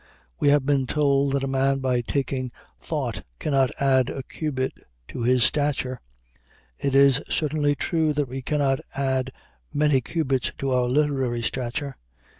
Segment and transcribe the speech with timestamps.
[0.39, 4.71] We have been told that a man by taking thought cannot add a cubit
[5.09, 6.01] to his stature.
[6.79, 9.31] It is certainly true that we cannot add
[9.71, 11.97] many cubits to our literary stature.